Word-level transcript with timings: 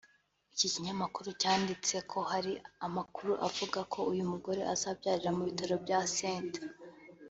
Iki 0.53 0.67
kinyamakuru 0.73 1.27
cyanditse 1.41 1.95
ko 2.11 2.19
hari 2.31 2.53
amakuru 2.87 3.31
avuga 3.47 3.79
ko 3.93 3.99
uyu 4.11 4.23
mugore 4.31 4.61
azabyarira 4.73 5.29
mu 5.37 5.43
bitaro 5.49 5.75
bya 5.85 5.99
St 6.15 6.51